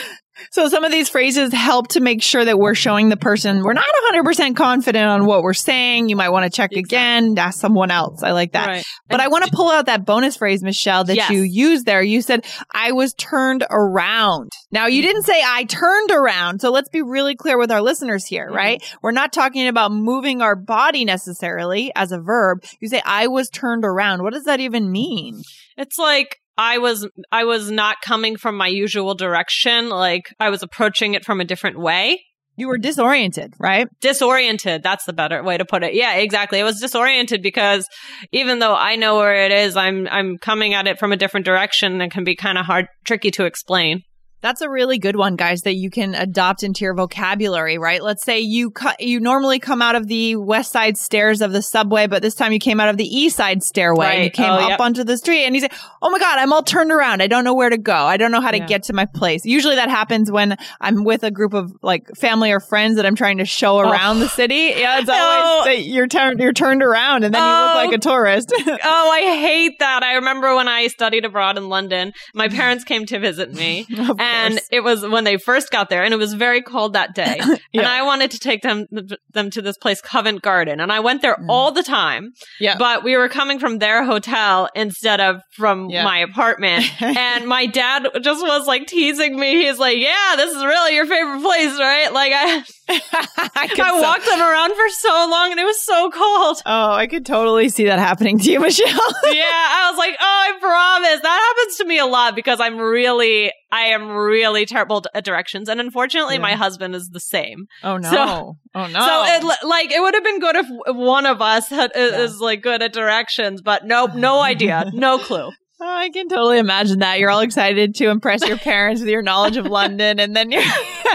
So 0.51 0.69
some 0.69 0.85
of 0.85 0.91
these 0.91 1.09
phrases 1.09 1.53
help 1.53 1.89
to 1.89 2.01
make 2.01 2.23
sure 2.23 2.45
that 2.45 2.59
we're 2.59 2.75
showing 2.75 3.09
the 3.09 3.17
person 3.17 3.63
we're 3.63 3.75
not 3.75 3.85
100% 4.13 4.57
confident 4.57 5.07
on 5.07 5.27
what 5.27 5.43
we're 5.43 5.55
saying. 5.55 6.09
You 6.09 6.17
might 6.17 6.31
want 6.31 6.45
to 6.45 6.51
check 6.51 6.73
exactly. 6.73 6.81
again, 6.81 7.39
ask 7.39 7.61
someone 7.61 7.91
else. 7.91 8.23
I 8.23 8.33
like 8.33 8.53
that. 8.53 8.67
Right. 8.67 8.85
But 9.09 9.15
and 9.15 9.23
I 9.23 9.29
want 9.29 9.45
to 9.45 9.51
pull 9.53 9.71
out 9.71 9.87
that 9.87 10.05
bonus 10.05 10.37
phrase, 10.37 10.63
Michelle, 10.63 11.05
that 11.05 11.17
yes. 11.17 11.31
you 11.31 11.43
used 11.43 11.87
there. 11.87 12.03
You 12.03 12.23
said, 12.23 12.47
I 12.73 12.93
was 12.93 13.15
turned 13.15 13.65
around. 13.71 14.51
Now 14.71 14.87
you 14.87 15.03
didn't 15.03 15.23
say 15.23 15.41
I 15.45 15.65
turned 15.65 16.11
around. 16.11 16.61
So 16.61 16.71
let's 16.71 16.89
be 16.89 17.03
really 17.03 17.37
clear 17.37 17.59
with 17.59 17.71
our 17.71 17.83
listeners 17.83 18.27
here, 18.27 18.47
mm-hmm. 18.47 18.57
right? 18.57 18.97
We're 19.03 19.13
not 19.13 19.33
talking 19.33 19.69
about 19.69 19.93
moving 19.93 20.43
our 20.43 20.57
body 20.57 21.05
necessarily 21.05 21.93
as 21.95 22.13
a 22.13 22.21
verb. 22.21 22.65
You 22.81 22.89
say, 22.89 23.03
I 23.05 23.27
was 23.27 23.51
turned 23.51 23.85
around. 23.85 24.23
What 24.23 24.33
does 24.33 24.45
that 24.45 24.61
even 24.61 24.91
mean? 24.91 25.43
It's 25.77 25.99
like 25.99 26.42
I 26.57 26.79
was 26.79 27.09
I 27.31 27.45
was 27.45 27.71
not 27.71 28.01
coming 28.03 28.37
from 28.37 28.57
my 28.57 28.69
usual 28.69 29.15
direction. 29.15 29.89
Like 29.89 30.35
I 30.39 30.51
was 30.51 30.63
approaching 30.63 31.15
it 31.15 31.25
from 31.25 31.41
a 31.41 31.45
different 31.45 31.79
way. 31.79 32.23
You 32.57 32.69
were 32.69 32.77
disoriented, 32.77 33.55
right? 33.59 33.89
Disoriented. 34.03 34.83
That's 34.83 35.07
the 35.07 35.15
better 35.15 35.43
way 35.43 35.57
to 35.57 35.65
put 35.65 35.83
it. 35.83 35.95
Yeah, 35.95 36.17
exactly. 36.17 36.59
It 36.59 36.65
was 36.65 36.81
disoriented 36.81 37.43
because 37.43 37.89
even 38.31 38.59
though 38.59 38.75
I 38.75 38.97
know 38.97 39.17
where 39.17 39.35
it 39.45 39.53
is, 39.53 39.77
I'm 39.77 40.07
I'm 40.09 40.37
coming 40.37 40.75
at 40.75 40.87
it 40.87 40.99
from 40.99 41.13
a 41.13 41.17
different 41.17 41.47
direction 41.47 42.01
and 42.01 42.13
can 42.13 42.25
be 42.25 42.37
kind 42.37 42.59
of 42.59 42.67
hard 42.67 42.87
tricky 43.07 43.31
to 43.33 43.47
explain. 43.47 44.03
That's 44.43 44.61
a 44.61 44.69
really 44.69 44.99
good 44.99 45.15
one, 45.15 45.37
guys, 45.37 45.63
that 45.63 45.75
you 45.75 45.89
can 45.89 46.17
adopt 46.17 46.65
into 46.65 46.85
your 46.85 46.95
vocabulary, 46.95 47.79
right? 47.79 48.03
Let's 48.03 48.25
say 48.25 48.41
you 48.41 48.73
cu- 48.73 48.89
you 48.99 49.21
normally 49.21 49.61
come 49.61 49.81
out 49.81 49.95
of 49.95 50.09
the 50.09 50.35
west 50.35 50.73
side 50.73 50.99
stairs 50.99 51.41
of 51.41 51.53
the 51.53 51.63
subway, 51.63 52.09
but 52.09 52.23
this 52.23 52.35
time 52.35 52.53
you 52.53 52.59
came 52.59 52.81
out 52.81 52.89
of 52.89 52.97
the 52.97 53.07
east 53.07 53.37
side 53.37 53.63
stairway 53.63 54.07
right. 54.07 54.15
and 54.15 54.25
you 54.25 54.31
came 54.31 54.51
oh, 54.51 54.57
up 54.57 54.71
yep. 54.71 54.81
onto 54.81 55.05
the 55.05 55.17
street 55.17 55.45
and 55.45 55.55
you 55.55 55.61
say, 55.61 55.69
"Oh 56.03 56.11
my 56.11 56.19
god, 56.19 56.41
I'm 56.41 56.53
all 56.53 56.65
turned 56.65 56.91
around. 56.91 57.23
I 57.23 57.29
don't 57.29 57.45
know 57.45 57.55
where 57.55 57.71
to 57.71 57.79
go. 57.79 57.95
I 57.95 58.17
don't 58.17 58.33
know 58.33 58.41
how 58.41 58.51
to 58.51 58.59
yeah. 58.59 58.67
get 58.67 58.83
to 58.85 58.93
my 58.93 59.05
place." 59.05 59.47
Usually 59.47 59.77
that 59.77 59.89
happens 59.89 60.29
when 60.29 60.57
I'm 60.81 61.05
with 61.05 61.23
a 61.23 61.31
group 61.31 61.55
of 61.55 61.73
like 61.81 62.09
family 62.17 62.51
or 62.51 62.59
friends 62.59 62.97
that 62.97 63.07
I'm 63.07 63.15
trying 63.15 63.39
to 63.39 63.45
show 63.45 63.77
oh. 63.77 63.91
around 63.91 64.17
oh. 64.17 64.21
the 64.21 64.29
city. 64.29 64.73
Yeah, 64.75 64.99
it's 64.99 65.09
always 65.09 65.69
oh. 65.69 65.71
you're 65.71 66.09
turned 66.09 66.41
you're 66.41 66.53
turned 66.53 66.83
around 66.83 67.23
and 67.23 67.33
then 67.33 67.41
you 67.41 67.67
look 67.67 67.77
like 67.77 67.93
a 67.93 68.09
oh. 68.09 68.13
tourist. 68.13 68.53
oh, 68.67 69.11
I 69.13 69.39
hate 69.41 69.79
that. 69.79 70.03
I 70.03 70.15
remember 70.15 70.57
when 70.57 70.67
I 70.67 70.89
studied 70.89 71.25
abroad 71.25 71.57
in 71.59 71.69
London, 71.69 72.13
my 72.35 72.49
mm. 72.49 72.57
parents 72.57 72.83
came 72.83 73.07
to 73.07 73.21
visit 73.21 73.55
me 73.55 73.87
and 74.33 74.61
it 74.71 74.81
was 74.81 75.07
when 75.07 75.25
they 75.25 75.37
first 75.37 75.71
got 75.71 75.89
there, 75.89 76.03
and 76.03 76.13
it 76.13 76.17
was 76.17 76.35
very 76.35 76.63
cold 76.63 76.95
that 76.95 77.15
day. 77.15 77.39
yeah. 77.73 77.81
And 77.81 77.87
I 77.87 78.03
wanted 78.03 78.31
to 78.33 78.39
take 78.39 78.63
them 78.63 78.87
them 79.33 79.51
to 79.51 79.63
this 79.63 79.77
place, 79.77 80.01
Covent 80.01 80.43
Garden, 80.43 80.81
and 80.81 80.93
I 80.93 81.01
went 81.01 81.23
there 81.23 81.37
mm. 81.37 81.47
all 81.49 81.73
the 81.73 81.83
time. 81.83 82.33
Yeah, 82.61 82.77
but 82.79 83.05
we 83.05 83.17
were 83.17 83.29
coming 83.29 83.59
from 83.59 83.79
their 83.79 84.05
hotel 84.05 84.69
instead 84.75 85.21
of 85.21 85.41
from 85.57 85.91
yeah. 85.91 86.05
my 86.05 86.19
apartment, 86.19 86.85
and 87.03 87.47
my 87.47 87.67
dad 87.67 88.09
just 88.23 88.43
was 88.43 88.67
like 88.67 88.87
teasing 88.87 89.39
me. 89.39 89.65
He's 89.65 89.79
like, 89.79 89.99
"Yeah, 89.99 90.35
this 90.37 90.55
is 90.55 90.65
really 90.65 90.95
your 90.95 91.07
favorite 91.07 91.43
place, 91.43 91.79
right?" 91.79 92.13
Like 92.13 92.33
I. 92.35 92.65
I, 93.13 93.69
I 93.79 94.01
walked 94.01 94.27
them 94.27 94.41
around 94.41 94.75
for 94.75 94.89
so 94.89 95.29
long 95.31 95.51
and 95.51 95.61
it 95.61 95.65
was 95.65 95.83
so 95.83 96.11
cold. 96.11 96.63
Oh, 96.67 96.93
I 96.93 97.07
could 97.07 97.25
totally 97.25 97.69
see 97.69 97.85
that 97.85 97.99
happening 97.99 98.39
to 98.39 98.51
you, 98.51 98.61
Michelle. 98.61 98.87
yeah, 98.87 99.45
I 99.45 99.89
was 99.91 99.99
like, 99.99 100.15
oh, 100.21 100.25
I 100.25 100.59
promise. 100.61 101.21
That 101.23 101.55
happens 101.57 101.77
to 101.79 101.85
me 101.85 101.99
a 101.99 102.07
lot 102.07 102.35
because 102.35 102.61
I'm 102.61 102.79
really, 102.79 103.53
I 103.71 103.87
am 103.87 104.09
really 104.09 104.67
terrible 104.67 105.03
at 105.15 105.19
uh, 105.19 105.21
directions. 105.21 105.69
And 105.69 105.81
unfortunately, 105.81 106.37
yeah. 106.37 106.43
my 106.43 106.55
husband 106.55 106.95
is 106.95 107.09
the 107.09 107.21
same. 107.21 107.67
Oh, 107.83 107.97
no. 107.97 108.11
So, 108.11 108.57
oh, 108.75 108.87
no. 108.87 109.07
So 109.07 109.25
it, 109.25 109.67
like, 109.67 109.91
it 109.91 110.01
would 110.01 110.15
have 110.15 110.25
been 110.25 110.41
good 110.41 110.57
if 110.57 110.67
one 110.97 111.27
of 111.27 111.41
us 111.41 111.69
had, 111.69 111.93
uh, 111.97 111.99
yeah. 111.99 112.21
is 112.21 112.41
like 112.41 112.63
good 112.63 112.83
at 112.83 112.93
directions, 112.93 113.63
but 113.63 113.87
nope, 113.87 114.15
no 114.15 114.41
idea, 114.41 114.91
no 114.93 115.19
clue. 115.19 115.51
Oh, 115.85 115.97
I 115.97 116.11
can 116.11 116.29
totally 116.29 116.59
imagine 116.59 117.01
that. 117.01 117.19
You're 117.19 117.31
all 117.31 117.41
excited 117.41 117.97
to 117.97 118.09
impress 118.09 118.47
your 118.47 118.57
parents 118.57 119.01
with 119.01 119.11
your 119.11 119.23
knowledge 119.23 119.57
of 119.57 119.67
London, 119.67 120.21
and 120.21 120.37
then 120.37 120.53
you're. 120.53 120.63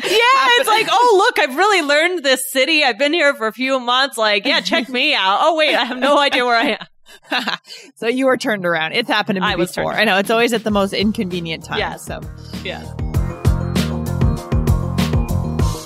Yeah, 0.03 0.47
it's 0.59 0.67
like, 0.67 0.87
oh, 0.89 1.15
look, 1.17 1.39
I've 1.39 1.55
really 1.55 1.81
learned 1.81 2.23
this 2.23 2.51
city. 2.51 2.83
I've 2.83 2.97
been 2.97 3.13
here 3.13 3.33
for 3.33 3.47
a 3.47 3.53
few 3.53 3.79
months. 3.79 4.17
Like, 4.17 4.45
yeah, 4.45 4.61
check 4.61 4.89
me 4.89 5.13
out. 5.13 5.39
Oh, 5.41 5.55
wait, 5.55 5.75
I 5.75 5.85
have 5.85 5.97
no 5.97 6.17
idea 6.17 6.45
where 6.45 6.57
I 6.57 6.77
am. 6.79 7.57
so 7.95 8.07
you 8.07 8.25
were 8.25 8.37
turned 8.37 8.65
around. 8.65 8.93
It's 8.93 9.09
happened 9.09 9.37
to 9.37 9.41
me 9.41 9.47
I 9.47 9.55
before. 9.55 9.93
I 9.93 10.03
know 10.03 10.17
it's 10.17 10.29
always 10.29 10.53
at 10.53 10.63
the 10.63 10.71
most 10.71 10.93
inconvenient 10.93 11.63
time. 11.63 11.79
Yeah. 11.79 11.95
So 11.95 12.21
yeah. 12.63 12.83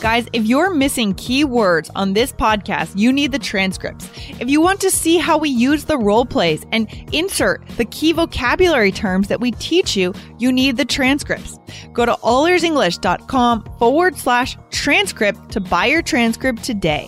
Guys, 0.01 0.25
if 0.33 0.43
you're 0.47 0.71
missing 0.71 1.13
key 1.13 1.43
words 1.43 1.91
on 1.95 2.13
this 2.13 2.31
podcast, 2.31 2.91
you 2.97 3.13
need 3.13 3.31
the 3.31 3.37
transcripts. 3.37 4.09
If 4.39 4.49
you 4.49 4.59
want 4.59 4.81
to 4.81 4.89
see 4.89 5.19
how 5.19 5.37
we 5.37 5.49
use 5.49 5.85
the 5.85 5.95
role 5.99 6.25
plays 6.25 6.65
and 6.71 6.87
insert 7.13 7.63
the 7.77 7.85
key 7.85 8.11
vocabulary 8.11 8.91
terms 8.91 9.27
that 9.27 9.39
we 9.39 9.51
teach 9.51 9.95
you, 9.95 10.11
you 10.39 10.51
need 10.51 10.77
the 10.77 10.85
transcripts. 10.85 11.59
Go 11.93 12.07
to 12.07 12.13
allearsenglish.com 12.13 13.75
forward 13.77 14.17
slash 14.17 14.57
transcript 14.71 15.51
to 15.51 15.59
buy 15.59 15.85
your 15.85 16.01
transcript 16.01 16.63
today. 16.63 17.07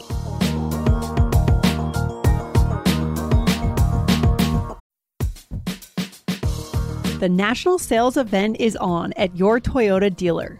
The 7.20 7.30
national 7.30 7.80
sales 7.80 8.18
event 8.18 8.58
is 8.60 8.76
on 8.76 9.14
at 9.14 9.36
your 9.36 9.60
Toyota 9.60 10.16
dealer 10.16 10.60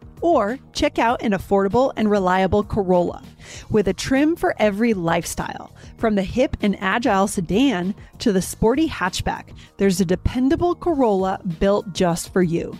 Or 0.21 0.59
check 0.73 0.99
out 0.99 1.23
an 1.23 1.31
affordable 1.31 1.91
and 1.95 2.09
reliable 2.09 2.63
Corolla 2.63 3.23
with 3.69 3.87
a 3.87 3.93
trim 3.93 4.35
for 4.35 4.55
every 4.59 4.93
lifestyle. 4.93 5.75
From 5.97 6.15
the 6.15 6.23
hip 6.23 6.55
and 6.61 6.77
agile 6.79 7.27
sedan 7.27 7.95
to 8.19 8.31
the 8.31 8.41
sporty 8.41 8.87
hatchback, 8.87 9.55
there's 9.77 9.99
a 9.99 10.05
dependable 10.05 10.75
Corolla 10.75 11.39
built 11.59 11.91
just 11.93 12.31
for 12.31 12.43
you. 12.43 12.77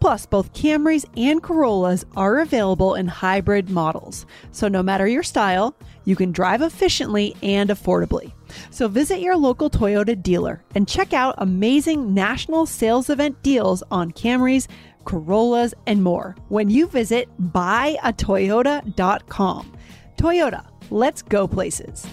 Plus, 0.00 0.26
both 0.26 0.52
Camrys 0.52 1.06
and 1.16 1.42
Corollas 1.42 2.04
are 2.14 2.40
available 2.40 2.94
in 2.94 3.08
hybrid 3.08 3.70
models. 3.70 4.26
So, 4.52 4.68
no 4.68 4.82
matter 4.82 5.06
your 5.06 5.22
style, 5.22 5.74
you 6.04 6.16
can 6.16 6.32
drive 6.32 6.62
efficiently 6.62 7.36
and 7.42 7.70
affordably. 7.70 8.32
So, 8.70 8.88
visit 8.88 9.20
your 9.20 9.36
local 9.36 9.70
Toyota 9.70 10.20
dealer 10.20 10.64
and 10.74 10.88
check 10.88 11.12
out 11.12 11.36
amazing 11.38 12.12
national 12.14 12.66
sales 12.66 13.10
event 13.10 13.40
deals 13.42 13.84
on 13.90 14.12
Camrys, 14.12 14.68
Corollas, 15.04 15.74
and 15.86 16.02
more 16.02 16.34
when 16.48 16.70
you 16.70 16.86
visit 16.86 17.28
buyatoyota.com. 17.52 19.72
Toyota, 20.16 20.64
let's 20.90 21.22
go 21.22 21.48
places. 21.48 22.06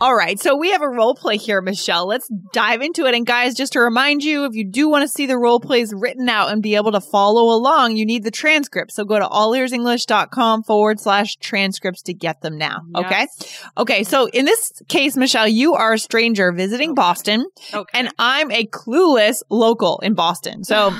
All 0.00 0.14
right, 0.14 0.40
so 0.40 0.56
we 0.56 0.72
have 0.72 0.82
a 0.82 0.88
role 0.88 1.14
play 1.14 1.36
here, 1.36 1.62
Michelle. 1.62 2.08
Let's 2.08 2.28
dive 2.52 2.82
into 2.82 3.06
it. 3.06 3.14
And 3.14 3.24
guys, 3.24 3.54
just 3.54 3.74
to 3.74 3.80
remind 3.80 4.24
you, 4.24 4.44
if 4.44 4.52
you 4.54 4.68
do 4.68 4.88
want 4.88 5.02
to 5.02 5.08
see 5.08 5.26
the 5.26 5.38
role 5.38 5.60
plays 5.60 5.94
written 5.94 6.28
out 6.28 6.50
and 6.50 6.60
be 6.60 6.74
able 6.74 6.90
to 6.92 7.00
follow 7.00 7.54
along, 7.56 7.96
you 7.96 8.04
need 8.04 8.24
the 8.24 8.32
transcript. 8.32 8.90
So 8.90 9.04
go 9.04 9.20
to 9.20 9.24
allearsenglish.com 9.24 10.64
forward 10.64 10.98
slash 10.98 11.36
transcripts 11.36 12.02
to 12.02 12.12
get 12.12 12.42
them 12.42 12.58
now. 12.58 12.80
Yes. 12.92 13.04
Okay. 13.04 13.82
Okay. 13.82 14.04
So 14.04 14.26
in 14.30 14.46
this 14.46 14.82
case, 14.88 15.16
Michelle, 15.16 15.46
you 15.46 15.74
are 15.74 15.92
a 15.92 15.98
stranger 15.98 16.50
visiting 16.50 16.90
okay. 16.90 16.96
Boston 16.96 17.46
okay. 17.72 17.98
and 17.98 18.12
I'm 18.18 18.50
a 18.50 18.66
clueless 18.66 19.42
local 19.48 20.00
in 20.00 20.14
Boston. 20.14 20.64
So 20.64 20.92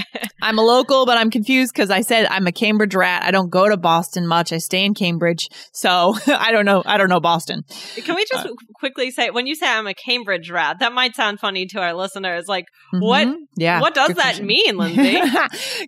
I'm 0.42 0.58
a 0.58 0.62
local, 0.62 1.06
but 1.06 1.16
I'm 1.16 1.30
confused 1.30 1.72
because 1.72 1.90
I 1.90 2.00
said 2.00 2.26
I'm 2.28 2.48
a 2.48 2.52
Cambridge 2.52 2.96
rat. 2.96 3.22
I 3.22 3.30
don't 3.30 3.48
go 3.48 3.68
to 3.68 3.76
Boston 3.76 4.26
much. 4.26 4.52
I 4.52 4.58
stay 4.58 4.84
in 4.84 4.92
Cambridge. 4.92 5.48
So 5.72 6.14
I 6.26 6.50
don't 6.50 6.66
know. 6.66 6.82
I 6.84 6.98
don't 6.98 7.08
know 7.08 7.20
Boston. 7.20 7.62
Can 8.04 8.16
we 8.16 8.26
just 8.28 8.46
uh, 8.46 8.52
quickly 8.74 9.12
say 9.12 9.30
when 9.30 9.46
you 9.46 9.54
say 9.54 9.68
I'm 9.68 9.86
a 9.86 9.94
Cambridge 9.94 10.50
rat, 10.50 10.80
that 10.80 10.92
might 10.92 11.14
sound 11.14 11.38
funny 11.38 11.66
to 11.66 11.80
our 11.80 11.94
listeners. 11.94 12.48
Like, 12.48 12.66
mm-hmm. 12.92 13.04
what? 13.04 13.28
Yeah. 13.56 13.80
What 13.80 13.94
does 13.94 14.08
that 14.08 14.16
question. 14.16 14.46
mean, 14.46 14.76
Lindsay? 14.78 15.20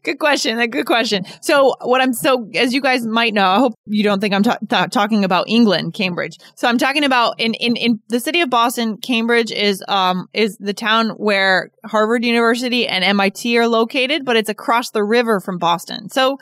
good 0.05 0.21
question. 0.21 0.61
A 0.61 0.69
good 0.69 0.87
question. 0.87 1.25
So, 1.41 1.75
what 1.81 2.01
I'm 2.01 2.13
so 2.13 2.49
as 2.55 2.73
you 2.73 2.81
guys 2.81 3.05
might 3.05 3.35
know, 3.35 3.47
I 3.47 3.59
hope 3.59 3.75
you 3.87 4.05
don't 4.05 4.21
think 4.21 4.35
I'm 4.35 4.45
ta- 4.45 4.59
ta- 4.69 4.87
talking 4.87 5.25
about 5.25 5.49
England, 5.49 5.95
Cambridge. 5.95 6.39
So, 6.55 6.69
I'm 6.69 6.79
talking 6.79 7.03
about 7.03 7.41
in 7.41 7.55
in 7.55 7.75
in 7.75 8.01
the 8.09 8.21
city 8.21 8.41
of 8.41 8.51
Boston. 8.51 8.99
Cambridge 8.99 9.51
is 9.51 9.83
um 9.89 10.29
is 10.33 10.57
the 10.59 10.75
town 10.75 11.11
where 11.11 11.73
Harvard 11.85 12.25
University 12.25 12.87
and 12.87 13.03
MIT 13.03 13.59
are 13.59 13.67
located, 13.67 14.25
but 14.25 14.37
it's 14.37 14.44
across 14.49 14.91
the 14.91 15.05
river 15.05 15.41
from 15.41 15.59
Boston. 15.59 16.09
So 16.11 16.39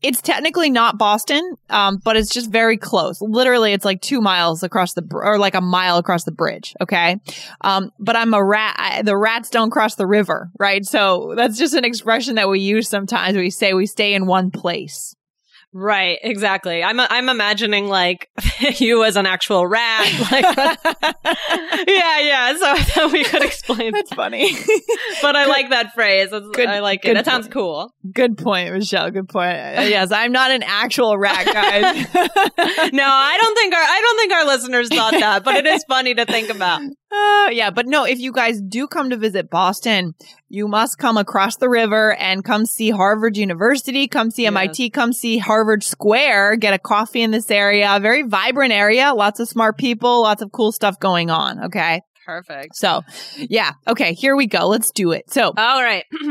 it's 0.00 0.22
technically 0.22 0.70
not 0.70 0.96
Boston, 0.96 1.56
um, 1.70 1.98
but 2.04 2.16
it's 2.16 2.30
just 2.30 2.50
very 2.50 2.76
close. 2.76 3.20
Literally, 3.20 3.72
it's 3.72 3.84
like 3.84 4.00
two 4.00 4.20
miles 4.20 4.62
across 4.62 4.94
the, 4.94 5.02
br- 5.02 5.24
or 5.24 5.38
like 5.38 5.56
a 5.56 5.60
mile 5.60 5.96
across 5.96 6.24
the 6.24 6.30
bridge. 6.30 6.74
Okay. 6.80 7.20
Um, 7.62 7.90
but 7.98 8.14
I'm 8.14 8.32
a 8.32 8.44
rat. 8.44 8.76
I, 8.78 9.02
the 9.02 9.16
rats 9.16 9.50
don't 9.50 9.70
cross 9.70 9.96
the 9.96 10.06
river, 10.06 10.50
right? 10.58 10.84
So 10.86 11.34
that's 11.36 11.58
just 11.58 11.74
an 11.74 11.84
expression 11.84 12.36
that 12.36 12.48
we 12.48 12.60
use 12.60 12.88
sometimes. 12.88 13.36
We 13.36 13.50
say 13.50 13.74
we 13.74 13.86
stay 13.86 14.14
in 14.14 14.26
one 14.26 14.52
place. 14.52 15.16
Right, 15.74 16.18
exactly. 16.22 16.82
I'm 16.82 16.98
I'm 16.98 17.28
imagining 17.28 17.88
like 17.88 18.30
you 18.78 19.04
as 19.04 19.16
an 19.16 19.26
actual 19.26 19.66
rat. 19.66 20.06
Like, 20.30 20.44
yeah, 21.86 22.20
yeah. 22.20 22.56
So 22.56 22.66
I 22.70 22.82
thought 22.82 23.12
we 23.12 23.22
could 23.22 23.44
explain. 23.44 23.92
That's 23.92 24.12
funny, 24.14 24.56
but 25.20 25.36
I 25.36 25.44
like 25.44 25.68
that 25.70 25.92
phrase. 25.94 26.30
Good, 26.30 26.68
I 26.68 26.80
like 26.80 27.04
it. 27.04 27.14
That 27.14 27.26
sounds 27.26 27.48
cool. 27.48 27.92
Good 28.12 28.38
point, 28.38 28.72
Michelle. 28.72 29.10
Good 29.10 29.28
point. 29.28 29.56
Uh, 29.56 29.82
yes, 29.82 30.10
I'm 30.10 30.32
not 30.32 30.50
an 30.50 30.62
actual 30.62 31.18
rat, 31.18 31.44
guys. 31.44 32.06
no, 32.92 33.04
I 33.06 33.38
don't 33.38 33.54
think 33.54 33.74
our 33.74 33.82
I 33.82 34.00
don't 34.00 34.18
think 34.18 34.32
our 34.32 34.46
listeners 34.46 34.88
thought 34.88 35.12
that, 35.12 35.44
but 35.44 35.56
it 35.56 35.66
is 35.66 35.84
funny 35.86 36.14
to 36.14 36.24
think 36.24 36.48
about. 36.48 36.80
Uh, 36.80 37.48
yeah, 37.50 37.70
but 37.70 37.86
no, 37.86 38.04
if 38.04 38.18
you 38.18 38.32
guys 38.32 38.60
do 38.60 38.86
come 38.86 39.10
to 39.10 39.16
visit 39.16 39.50
Boston, 39.50 40.14
you 40.48 40.66
must 40.66 40.98
come 40.98 41.16
across 41.16 41.56
the 41.56 41.68
river 41.68 42.14
and 42.14 42.44
come 42.44 42.64
see 42.64 42.90
Harvard 42.90 43.36
University, 43.36 44.08
come 44.08 44.30
see 44.30 44.42
yes. 44.42 44.52
MIT, 44.52 44.90
come 44.90 45.12
see 45.12 45.38
Harvard 45.38 45.82
Square, 45.82 46.56
get 46.56 46.74
a 46.74 46.78
coffee 46.78 47.22
in 47.22 47.30
this 47.30 47.50
area. 47.50 47.98
Very 48.00 48.22
vibrant 48.22 48.72
area, 48.72 49.12
lots 49.14 49.40
of 49.40 49.48
smart 49.48 49.76
people, 49.76 50.22
lots 50.22 50.42
of 50.42 50.50
cool 50.52 50.72
stuff 50.72 50.98
going 50.98 51.30
on. 51.30 51.64
Okay. 51.64 52.00
Perfect. 52.24 52.76
So, 52.76 53.02
yeah. 53.36 53.72
Okay, 53.86 54.12
here 54.12 54.36
we 54.36 54.46
go. 54.46 54.68
Let's 54.68 54.90
do 54.90 55.12
it. 55.12 55.30
So, 55.30 55.52
all 55.56 55.82
right. 55.82 56.04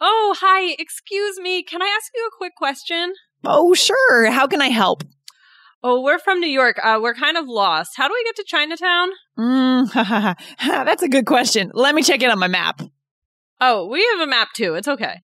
oh, 0.00 0.36
hi. 0.40 0.76
Excuse 0.78 1.40
me. 1.40 1.64
Can 1.64 1.82
I 1.82 1.86
ask 1.86 2.12
you 2.14 2.24
a 2.32 2.36
quick 2.36 2.54
question? 2.56 3.14
Oh, 3.44 3.74
sure. 3.74 4.30
How 4.30 4.46
can 4.46 4.62
I 4.62 4.68
help? 4.68 5.02
Oh, 5.82 6.02
we're 6.02 6.18
from 6.18 6.40
New 6.40 6.48
York. 6.48 6.78
Uh, 6.82 6.98
we're 7.00 7.14
kind 7.14 7.36
of 7.36 7.46
lost. 7.48 7.92
How 7.96 8.08
do 8.08 8.14
we 8.14 8.24
get 8.24 8.36
to 8.36 8.44
Chinatown? 8.46 9.08
Mm, 9.38 10.36
that's 10.66 11.02
a 11.02 11.08
good 11.08 11.26
question. 11.26 11.70
Let 11.74 11.94
me 11.94 12.02
check 12.02 12.22
it 12.22 12.30
on 12.30 12.38
my 12.38 12.48
map. 12.48 12.80
Oh, 13.60 13.86
we 13.86 14.06
have 14.12 14.20
a 14.20 14.30
map 14.30 14.48
too. 14.54 14.74
It's 14.74 14.88
okay. 14.88 15.20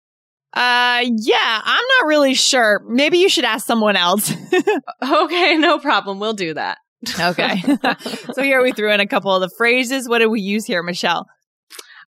Uh, 0.53 1.05
yeah, 1.17 1.61
I'm 1.65 1.85
not 1.99 2.07
really 2.07 2.35
sure. 2.35 2.85
Maybe 2.89 3.19
you 3.19 3.29
should 3.29 3.45
ask 3.45 3.67
someone 3.67 3.97
else. 3.97 4.33
okay, 5.03 5.57
no 5.57 5.79
problem. 5.79 6.21
We'll 6.21 6.35
do 6.35 6.55
that. 6.55 6.79
okay. 7.19 7.61
so 8.33 8.43
here 8.43 8.63
we 8.63 8.73
threw 8.73 8.93
in 8.93 9.01
a 9.01 9.07
couple 9.07 9.35
of 9.35 9.41
the 9.41 9.51
phrases. 9.59 10.09
What 10.09 10.21
did 10.21 10.29
we 10.29 10.41
use 10.41 10.65
here, 10.65 10.83
Michelle? 10.83 11.27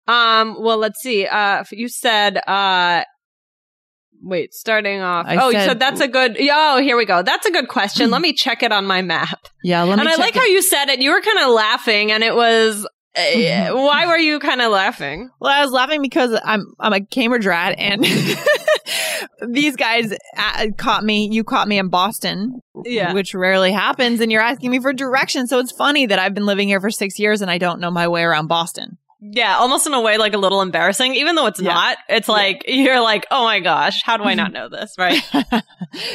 Um, 0.08 0.58
well, 0.60 0.78
let's 0.78 1.02
see. 1.02 1.26
Uh, 1.26 1.64
you 1.72 1.88
said, 1.88 2.38
uh, 2.48 3.04
wait, 4.22 4.54
starting 4.54 5.02
off. 5.02 5.26
I 5.28 5.38
oh, 5.38 5.52
said, 5.52 5.60
you 5.60 5.66
said 5.66 5.80
that's 5.80 6.02
a 6.02 6.08
good. 6.08 6.38
Oh, 6.40 6.80
here 6.80 6.98
we 6.98 7.06
go. 7.06 7.24
That's 7.24 7.48
a 7.48 7.52
good 7.52 7.68
question. 7.68 8.12
let 8.12 8.22
me 8.22 8.34
check 8.34 8.62
it 8.62 8.72
on 8.72 8.86
my 8.86 9.02
map. 9.02 9.40
Yeah, 9.64 9.82
let 9.84 9.96
me. 9.96 10.02
And 10.02 10.10
I 10.10 10.16
like 10.18 10.36
how 10.36 10.46
you 10.46 10.62
said 10.62 10.90
it. 10.90 11.02
You 11.02 11.12
were 11.12 11.22
kind 11.22 11.40
of 11.40 11.50
laughing, 11.50 12.12
and 12.12 12.24
it 12.24 12.36
was. 12.36 12.88
Uh, 13.16 13.70
why 13.74 14.06
were 14.08 14.18
you 14.18 14.40
kind 14.40 14.62
of 14.62 14.72
laughing? 14.72 15.30
Well, 15.40 15.52
I 15.52 15.64
was 15.64 15.72
laughing 15.72 16.02
because 16.02 16.40
I'm 16.44 16.74
I'm 16.80 16.94
a 16.94 17.02
Cambridge 17.02 17.46
rat, 17.46 17.76
and 17.78 18.04
these 19.48 19.76
guys 19.76 20.14
uh, 20.38 20.68
caught 20.78 21.04
me. 21.04 21.30
You 21.32 21.44
caught 21.44 21.68
me 21.68 21.78
in 21.78 21.90
Boston, 21.90 22.62
yeah, 22.84 23.14
which 23.14 23.34
rarely 23.34 23.72
happens, 23.72 24.20
and 24.20 24.32
you're 24.32 24.42
asking 24.42 24.72
me 24.72 24.80
for 24.80 24.94
directions. 24.94 25.50
So 25.50 25.60
it's 25.60 25.72
funny 25.72 26.06
that 26.08 26.20
I've 26.20 26.34
been 26.34 26.46
living 26.46 26.68
here 26.68 26.82
for 26.82 26.92
six 26.92 27.20
years 27.20 27.42
and 27.42 27.50
I 27.50 27.58
don't 27.58 27.80
know 27.80 27.92
my 27.92 28.08
way 28.08 28.24
around 28.24 28.48
Boston. 28.48 28.98
Yeah, 29.22 29.58
almost 29.58 29.88
in 29.88 29.94
a 29.94 30.02
way 30.02 30.18
like 30.18 30.34
a 30.34 30.38
little 30.38 30.62
embarrassing, 30.62 31.16
even 31.16 31.36
though 31.36 31.48
it's 31.48 31.60
yeah. 31.60 31.74
not. 31.74 31.98
It's 32.10 32.28
like 32.28 32.66
yeah. 32.68 32.76
you're 32.76 33.02
like, 33.02 33.26
oh 33.32 33.44
my 33.44 33.60
gosh, 33.60 34.04
how 34.04 34.18
do 34.18 34.24
I 34.24 34.34
not 34.36 34.52
know 34.52 34.70
this? 34.70 34.96
Right. 34.98 35.20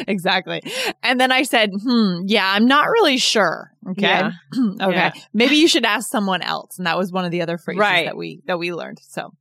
exactly. 0.07 0.63
And 1.03 1.21
then 1.21 1.33
I 1.33 1.43
said, 1.43 1.71
hmm, 1.73 2.23
yeah, 2.27 2.53
I'm 2.53 2.67
not 2.67 2.89
really 2.89 3.17
sure. 3.19 3.73
Okay. 3.91 4.31
Yeah. 4.53 4.87
okay. 4.87 5.13
Maybe 5.33 5.57
you 5.57 5.69
should 5.69 5.85
ask 5.85 6.09
someone 6.11 6.43
else. 6.43 6.79
And 6.79 6.87
that 6.87 6.99
was 6.99 7.13
one 7.13 7.25
of 7.25 7.31
the 7.31 7.43
other 7.43 7.59
phrases 7.59 7.81
right. 7.81 8.07
that 8.07 8.17
we 8.17 8.43
that 8.47 8.59
we 8.59 8.73
learned. 8.73 9.01
So 9.03 9.33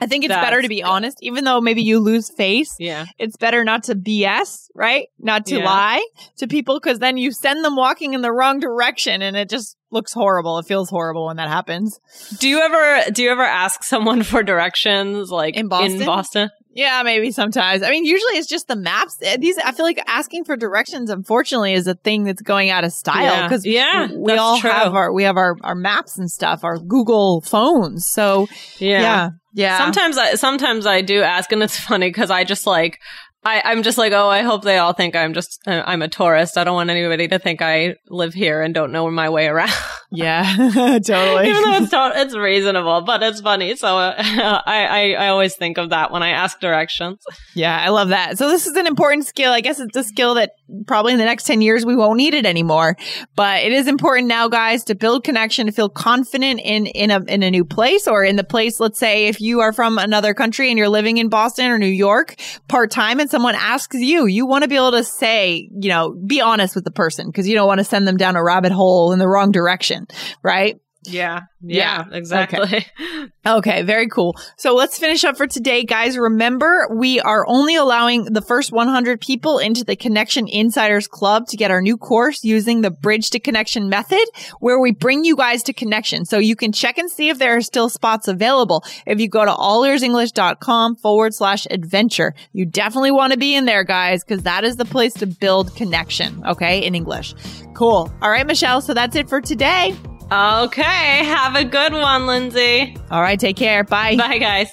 I 0.00 0.06
think 0.06 0.24
it's 0.24 0.32
That's, 0.32 0.44
better 0.46 0.60
to 0.60 0.68
be 0.68 0.82
honest, 0.82 1.18
even 1.22 1.44
though 1.44 1.60
maybe 1.60 1.82
you 1.82 2.00
lose 2.00 2.30
face. 2.30 2.74
Yeah. 2.78 3.06
It's 3.18 3.36
better 3.36 3.64
not 3.64 3.84
to 3.84 3.94
BS, 3.94 4.68
right? 4.74 5.08
Not 5.18 5.46
to 5.46 5.58
yeah. 5.58 5.64
lie 5.64 6.06
to 6.36 6.46
people 6.46 6.78
because 6.78 6.98
then 6.98 7.16
you 7.16 7.32
send 7.32 7.64
them 7.64 7.76
walking 7.76 8.12
in 8.12 8.20
the 8.20 8.32
wrong 8.32 8.60
direction 8.60 9.22
and 9.22 9.36
it 9.36 9.48
just 9.48 9.76
looks 9.90 10.12
horrible. 10.12 10.58
It 10.58 10.66
feels 10.66 10.90
horrible 10.90 11.26
when 11.26 11.36
that 11.36 11.48
happens. 11.48 11.98
Do 12.38 12.48
you 12.48 12.60
ever, 12.60 13.10
do 13.10 13.22
you 13.22 13.30
ever 13.30 13.42
ask 13.42 13.84
someone 13.84 14.22
for 14.22 14.42
directions 14.42 15.30
like 15.30 15.56
in 15.56 15.68
Boston? 15.68 16.00
In 16.00 16.06
Boston? 16.06 16.50
Yeah, 16.76 17.02
maybe 17.04 17.30
sometimes. 17.30 17.82
I 17.82 17.88
mean, 17.88 18.04
usually 18.04 18.34
it's 18.34 18.46
just 18.46 18.68
the 18.68 18.76
maps. 18.76 19.16
Eh, 19.22 19.38
these, 19.38 19.56
I 19.56 19.72
feel 19.72 19.86
like 19.86 19.98
asking 20.06 20.44
for 20.44 20.58
directions, 20.58 21.08
unfortunately, 21.08 21.72
is 21.72 21.86
a 21.86 21.94
thing 21.94 22.24
that's 22.24 22.42
going 22.42 22.68
out 22.68 22.84
of 22.84 22.92
style 22.92 23.48
because 23.48 23.64
yeah, 23.64 24.08
yeah, 24.08 24.14
we 24.14 24.32
all 24.34 24.58
true. 24.58 24.68
have 24.68 24.94
our, 24.94 25.10
we 25.10 25.22
have 25.24 25.38
our, 25.38 25.56
our 25.62 25.74
maps 25.74 26.18
and 26.18 26.30
stuff, 26.30 26.64
our 26.64 26.78
Google 26.78 27.40
phones. 27.40 28.06
So 28.06 28.46
yeah. 28.78 29.00
yeah. 29.00 29.30
Yeah. 29.54 29.78
Sometimes 29.78 30.18
I 30.18 30.34
sometimes 30.34 30.84
I 30.84 31.00
do 31.00 31.22
ask, 31.22 31.50
and 31.50 31.62
it's 31.62 31.80
funny 31.80 32.10
because 32.10 32.30
I 32.30 32.44
just 32.44 32.66
like 32.66 33.00
I, 33.42 33.62
I'm 33.64 33.82
just 33.82 33.96
like, 33.96 34.12
oh, 34.12 34.28
I 34.28 34.42
hope 34.42 34.62
they 34.62 34.76
all 34.76 34.92
think 34.92 35.14
I'm 35.14 35.32
just, 35.32 35.60
uh, 35.68 35.82
I'm 35.86 36.02
a 36.02 36.08
tourist. 36.08 36.58
I 36.58 36.64
don't 36.64 36.74
want 36.74 36.90
anybody 36.90 37.28
to 37.28 37.38
think 37.38 37.62
I 37.62 37.94
live 38.08 38.34
here 38.34 38.60
and 38.60 38.74
don't 38.74 38.90
know 38.90 39.08
my 39.08 39.30
way 39.30 39.46
around. 39.46 39.72
Yeah, 40.10 40.44
totally. 41.04 41.48
Even 41.48 41.62
though 41.62 41.76
it's, 41.76 41.90
to- 41.90 42.12
it's 42.16 42.36
reasonable, 42.36 43.02
but 43.02 43.22
it's 43.22 43.40
funny. 43.40 43.76
So 43.76 43.96
uh, 43.98 44.14
I, 44.18 44.62
I, 44.86 45.24
I 45.24 45.28
always 45.28 45.56
think 45.56 45.78
of 45.78 45.90
that 45.90 46.10
when 46.12 46.22
I 46.22 46.30
ask 46.30 46.60
directions. 46.60 47.18
Yeah, 47.54 47.76
I 47.76 47.88
love 47.88 48.08
that. 48.08 48.38
So 48.38 48.48
this 48.48 48.66
is 48.66 48.76
an 48.76 48.86
important 48.86 49.26
skill. 49.26 49.52
I 49.52 49.60
guess 49.60 49.80
it's 49.80 49.96
a 49.96 50.04
skill 50.04 50.34
that 50.34 50.52
probably 50.86 51.12
in 51.12 51.18
the 51.18 51.24
next 51.24 51.44
10 51.44 51.60
years 51.60 51.84
we 51.84 51.96
won't 51.96 52.16
need 52.18 52.34
it 52.34 52.46
anymore. 52.46 52.96
But 53.34 53.62
it 53.64 53.72
is 53.72 53.88
important 53.88 54.28
now, 54.28 54.48
guys, 54.48 54.84
to 54.84 54.94
build 54.94 55.24
connection, 55.24 55.66
to 55.66 55.72
feel 55.72 55.88
confident 55.88 56.60
in, 56.62 56.86
in 56.86 57.10
a, 57.10 57.20
in 57.24 57.42
a 57.42 57.50
new 57.50 57.64
place 57.64 58.06
or 58.06 58.24
in 58.24 58.36
the 58.36 58.44
place. 58.44 58.78
Let's 58.80 58.98
say 58.98 59.26
if 59.26 59.40
you 59.40 59.60
are 59.60 59.72
from 59.72 59.98
another 59.98 60.34
country 60.34 60.68
and 60.70 60.78
you're 60.78 60.88
living 60.88 61.16
in 61.18 61.28
Boston 61.28 61.70
or 61.70 61.78
New 61.78 61.86
York 61.86 62.36
part 62.68 62.90
time 62.90 63.20
and 63.20 63.30
someone 63.30 63.54
asks 63.54 63.96
you, 63.96 64.26
you 64.26 64.46
want 64.46 64.62
to 64.62 64.68
be 64.68 64.76
able 64.76 64.92
to 64.92 65.04
say, 65.04 65.68
you 65.78 65.88
know, 65.88 66.12
be 66.26 66.40
honest 66.40 66.74
with 66.74 66.84
the 66.84 66.90
person 66.90 67.26
because 67.26 67.48
you 67.48 67.54
don't 67.54 67.66
want 67.66 67.78
to 67.78 67.84
send 67.84 68.06
them 68.06 68.16
down 68.16 68.36
a 68.36 68.42
rabbit 68.42 68.72
hole 68.72 69.12
in 69.12 69.18
the 69.18 69.28
wrong 69.28 69.50
direction, 69.52 69.95
right? 70.42 70.78
Yeah. 71.06 71.40
Yeah, 71.60 72.04
yeah. 72.10 72.16
exactly. 72.16 72.60
Okay. 72.60 72.86
okay, 73.46 73.82
very 73.82 74.08
cool. 74.08 74.36
So 74.56 74.74
let's 74.74 74.98
finish 74.98 75.24
up 75.24 75.36
for 75.36 75.46
today, 75.46 75.84
guys. 75.84 76.16
Remember, 76.16 76.88
we 76.94 77.20
are 77.20 77.46
only 77.48 77.74
allowing 77.76 78.24
the 78.24 78.42
first 78.42 78.72
100 78.72 79.20
people 79.20 79.58
into 79.58 79.84
the 79.84 79.96
Connection 79.96 80.46
Insiders 80.48 81.08
Club 81.08 81.46
to 81.48 81.56
get 81.56 81.70
our 81.70 81.80
new 81.80 81.96
course 81.96 82.44
using 82.44 82.82
the 82.82 82.90
Bridge 82.90 83.30
to 83.30 83.40
Connection 83.40 83.88
method, 83.88 84.24
where 84.60 84.80
we 84.80 84.92
bring 84.92 85.24
you 85.24 85.36
guys 85.36 85.62
to 85.64 85.72
connection. 85.72 86.24
So 86.24 86.38
you 86.38 86.56
can 86.56 86.72
check 86.72 86.98
and 86.98 87.10
see 87.10 87.28
if 87.28 87.38
there 87.38 87.56
are 87.56 87.62
still 87.62 87.88
spots 87.88 88.28
available. 88.28 88.84
If 89.06 89.20
you 89.20 89.28
go 89.28 89.44
to 89.44 89.52
allearsenglish.com 89.52 90.96
forward 90.96 91.34
slash 91.34 91.66
adventure, 91.70 92.34
you 92.52 92.66
definitely 92.66 93.12
want 93.12 93.32
to 93.32 93.38
be 93.38 93.54
in 93.54 93.64
there, 93.64 93.84
guys, 93.84 94.22
because 94.22 94.42
that 94.44 94.64
is 94.64 94.76
the 94.76 94.84
place 94.84 95.14
to 95.14 95.26
build 95.26 95.74
connection. 95.74 96.42
Okay, 96.46 96.84
in 96.84 96.94
English. 96.94 97.34
Cool. 97.74 98.12
All 98.22 98.30
right, 98.30 98.46
Michelle. 98.46 98.80
So 98.80 98.94
that's 98.94 99.16
it 99.16 99.28
for 99.28 99.40
today. 99.40 99.96
Okay. 100.32 101.24
Have 101.24 101.54
a 101.54 101.64
good 101.64 101.92
one, 101.92 102.26
Lindsay. 102.26 102.96
All 103.10 103.22
right. 103.22 103.38
Take 103.38 103.56
care. 103.56 103.84
Bye. 103.84 104.16
Bye, 104.16 104.38
guys. 104.38 104.72